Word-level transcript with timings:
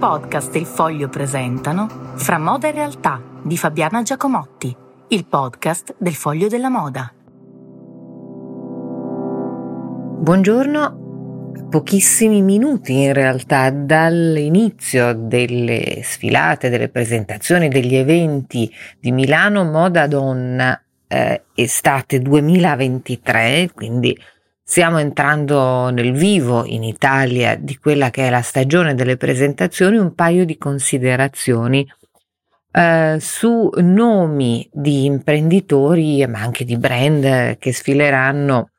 podcast 0.00 0.54
e 0.54 0.60
il 0.60 0.64
Foglio 0.64 1.10
presentano 1.10 1.86
Fra 2.14 2.38
moda 2.38 2.66
e 2.66 2.70
realtà 2.70 3.22
di 3.42 3.58
Fabiana 3.58 4.00
Giacomotti, 4.00 4.74
il 5.08 5.26
podcast 5.26 5.94
del 5.98 6.14
Foglio 6.14 6.48
della 6.48 6.70
Moda. 6.70 7.12
Buongiorno, 10.22 11.66
pochissimi 11.68 12.40
minuti 12.40 12.94
in 13.02 13.12
realtà 13.12 13.68
dall'inizio 13.68 15.12
delle 15.12 16.00
sfilate, 16.02 16.70
delle 16.70 16.88
presentazioni, 16.88 17.68
degli 17.68 17.94
eventi 17.94 18.72
di 18.98 19.12
Milano 19.12 19.64
Moda 19.64 20.06
Donna 20.06 20.82
eh, 21.08 21.42
estate 21.54 22.20
2023, 22.20 23.72
quindi 23.74 24.18
Stiamo 24.70 24.98
entrando 24.98 25.90
nel 25.90 26.12
vivo 26.12 26.64
in 26.64 26.84
Italia 26.84 27.56
di 27.56 27.76
quella 27.76 28.10
che 28.10 28.28
è 28.28 28.30
la 28.30 28.40
stagione 28.40 28.94
delle 28.94 29.16
presentazioni, 29.16 29.96
un 29.96 30.14
paio 30.14 30.44
di 30.44 30.56
considerazioni 30.58 31.84
eh, 32.70 33.16
su 33.18 33.68
nomi 33.78 34.70
di 34.72 35.06
imprenditori 35.06 36.24
ma 36.28 36.38
anche 36.38 36.64
di 36.64 36.76
brand 36.76 37.58
che 37.58 37.72
sfileranno 37.72 38.70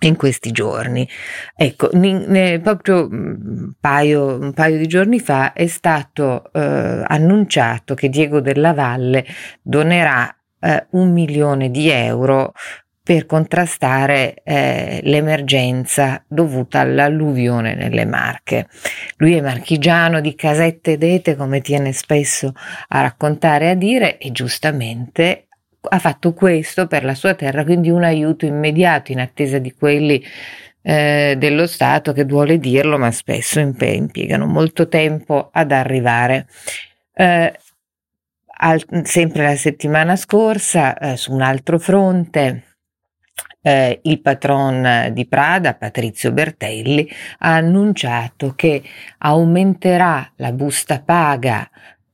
in 0.00 0.14
questi 0.16 0.52
giorni. 0.52 1.08
Ecco, 1.56 1.88
ne, 1.94 2.60
proprio 2.60 3.06
un 3.06 3.38
mm, 3.40 3.68
paio, 3.80 4.38
un 4.38 4.52
paio, 4.52 4.76
di 4.76 4.86
giorni 4.86 5.20
fa 5.20 5.54
è 5.54 5.66
stato 5.68 6.52
eh, 6.52 7.02
annunciato 7.06 7.94
che 7.94 8.10
Diego 8.10 8.42
della 8.42 8.74
Valle 8.74 9.24
donerà 9.62 10.36
eh, 10.60 10.86
un 10.90 11.12
milione 11.12 11.70
di 11.70 11.88
euro 11.88 12.52
per 13.04 13.26
contrastare 13.26 14.36
eh, 14.44 15.00
l'emergenza 15.02 16.24
dovuta 16.26 16.80
all'alluvione 16.80 17.74
nelle 17.74 18.06
Marche. 18.06 18.66
Lui 19.18 19.34
è 19.34 19.42
marchigiano 19.42 20.22
di 20.22 20.34
casette 20.34 20.96
d'ete, 20.96 21.36
come 21.36 21.60
tiene 21.60 21.92
spesso 21.92 22.54
a 22.88 23.02
raccontare 23.02 23.66
e 23.66 23.68
a 23.68 23.74
dire, 23.74 24.16
e 24.16 24.32
giustamente 24.32 25.48
ha 25.86 25.98
fatto 25.98 26.32
questo 26.32 26.86
per 26.86 27.04
la 27.04 27.14
sua 27.14 27.34
terra, 27.34 27.62
quindi 27.62 27.90
un 27.90 28.04
aiuto 28.04 28.46
immediato 28.46 29.12
in 29.12 29.20
attesa 29.20 29.58
di 29.58 29.74
quelli 29.74 30.24
eh, 30.80 31.34
dello 31.36 31.66
Stato 31.66 32.14
che 32.14 32.24
vuole 32.24 32.58
dirlo, 32.58 32.96
ma 32.96 33.10
spesso 33.10 33.60
impiegano 33.60 34.46
molto 34.46 34.88
tempo 34.88 35.50
ad 35.52 35.72
arrivare. 35.72 36.46
Eh, 37.12 37.52
al, 38.56 38.82
sempre 39.02 39.42
la 39.42 39.56
settimana 39.56 40.16
scorsa, 40.16 40.96
eh, 40.96 41.16
su 41.18 41.34
un 41.34 41.42
altro 41.42 41.78
fronte, 41.78 42.62
eh, 43.66 44.00
il 44.02 44.20
patron 44.20 45.08
di 45.12 45.24
Prada, 45.26 45.72
Patrizio 45.72 46.32
Bertelli, 46.32 47.08
ha 47.38 47.54
annunciato 47.54 48.52
che 48.54 48.82
aumenterà 49.18 50.32
la 50.36 50.52
busta 50.52 51.00
paga 51.00 51.68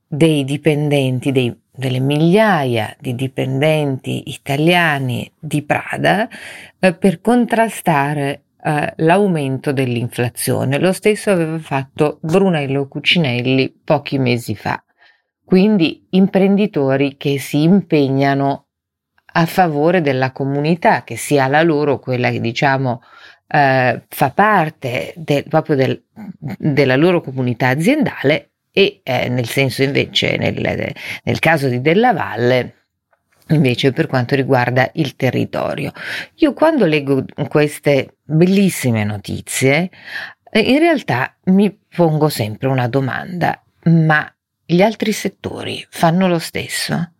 dei 0.07 0.45
dipendenti, 0.45 1.33
dei, 1.33 1.53
delle 1.69 1.99
migliaia 1.99 2.95
di 2.97 3.15
dipendenti 3.15 4.29
italiani 4.29 5.29
di 5.37 5.61
Prada 5.61 6.29
eh, 6.79 6.93
per 6.93 7.19
contrastare 7.19 8.43
eh, 8.63 8.93
l'aumento 8.97 9.73
dell'inflazione. 9.73 10.79
Lo 10.79 10.93
stesso 10.93 11.31
aveva 11.31 11.59
fatto 11.59 12.19
Brunello 12.21 12.87
Cucinelli 12.87 13.81
pochi 13.83 14.17
mesi 14.17 14.55
fa. 14.55 14.81
Quindi 15.43 16.07
imprenditori 16.11 17.17
che 17.17 17.37
si 17.37 17.63
impegnano 17.63 18.67
a 19.33 19.45
favore 19.45 20.01
della 20.01 20.31
comunità, 20.31 21.03
che 21.03 21.15
sia 21.15 21.47
la 21.47 21.61
loro 21.61 21.99
quella 21.99 22.29
che 22.29 22.39
diciamo 22.39 23.01
eh, 23.47 24.01
fa 24.07 24.29
parte 24.31 25.13
del, 25.15 25.43
proprio 25.47 25.75
del, 25.75 26.03
della 26.39 26.95
loro 26.95 27.21
comunità 27.21 27.69
aziendale 27.69 28.51
e 28.71 29.01
eh, 29.03 29.27
nel 29.27 29.47
senso 29.47 29.83
invece 29.83 30.37
nel, 30.37 30.93
nel 31.23 31.39
caso 31.39 31.67
di 31.67 31.81
Della 31.81 32.13
Valle 32.13 32.75
invece 33.47 33.91
per 33.91 34.07
quanto 34.07 34.35
riguarda 34.35 34.89
il 34.93 35.15
territorio. 35.17 35.91
Io 36.35 36.53
quando 36.53 36.85
leggo 36.85 37.25
queste 37.49 38.15
bellissime 38.23 39.03
notizie 39.03 39.89
eh, 40.49 40.59
in 40.59 40.79
realtà 40.79 41.35
mi 41.45 41.77
pongo 41.93 42.29
sempre 42.29 42.67
una 42.67 42.87
domanda, 42.87 43.61
ma 43.83 44.33
gli 44.65 44.81
altri 44.81 45.11
settori 45.11 45.85
fanno 45.89 46.27
lo 46.27 46.39
stesso? 46.39 47.13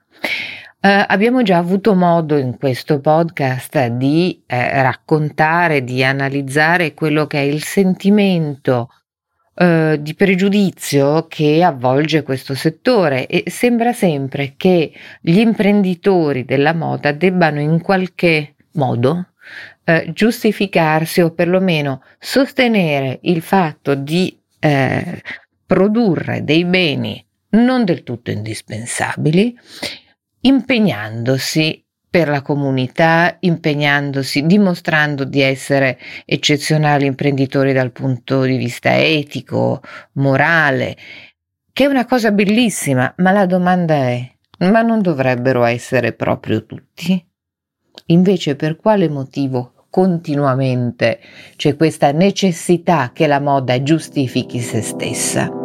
Uh, 0.83 1.05
abbiamo 1.05 1.43
già 1.43 1.57
avuto 1.57 1.93
modo 1.93 2.37
in 2.37 2.57
questo 2.57 2.99
podcast 2.99 3.85
di 3.89 4.41
eh, 4.47 4.81
raccontare, 4.81 5.83
di 5.83 6.03
analizzare 6.03 6.95
quello 6.95 7.27
che 7.27 7.37
è 7.37 7.43
il 7.43 7.61
sentimento 7.61 8.89
uh, 9.53 9.95
di 9.97 10.15
pregiudizio 10.15 11.27
che 11.27 11.61
avvolge 11.61 12.23
questo 12.23 12.55
settore. 12.55 13.27
E 13.27 13.43
sembra 13.45 13.93
sempre 13.93 14.55
che 14.57 14.91
gli 15.21 15.37
imprenditori 15.37 16.45
della 16.45 16.73
moda 16.73 17.11
debbano 17.11 17.59
in 17.59 17.79
qualche 17.79 18.55
modo 18.71 19.33
uh, 19.85 20.11
giustificarsi 20.11 21.21
o 21.21 21.29
perlomeno 21.29 22.01
sostenere 22.17 23.19
il 23.21 23.43
fatto 23.43 23.93
di 23.93 24.35
eh, 24.57 25.21
produrre 25.63 26.43
dei 26.43 26.65
beni 26.65 27.23
non 27.49 27.83
del 27.83 28.03
tutto 28.03 28.31
indispensabili 28.31 29.55
impegnandosi 30.41 31.83
per 32.11 32.27
la 32.27 32.41
comunità, 32.41 33.37
impegnandosi, 33.39 34.45
dimostrando 34.45 35.23
di 35.23 35.41
essere 35.41 35.97
eccezionali 36.25 37.05
imprenditori 37.05 37.71
dal 37.71 37.91
punto 37.91 38.41
di 38.41 38.57
vista 38.57 38.97
etico, 38.97 39.81
morale, 40.13 40.97
che 41.71 41.85
è 41.85 41.87
una 41.87 42.05
cosa 42.05 42.31
bellissima, 42.31 43.13
ma 43.17 43.31
la 43.31 43.45
domanda 43.45 43.95
è, 43.95 44.29
ma 44.59 44.81
non 44.81 45.01
dovrebbero 45.01 45.63
essere 45.63 46.11
proprio 46.11 46.65
tutti? 46.65 47.25
Invece 48.07 48.57
per 48.57 48.75
quale 48.75 49.07
motivo 49.07 49.85
continuamente 49.89 51.19
c'è 51.55 51.77
questa 51.77 52.11
necessità 52.11 53.11
che 53.13 53.25
la 53.25 53.39
moda 53.39 53.81
giustifichi 53.81 54.59
se 54.59 54.81
stessa? 54.81 55.60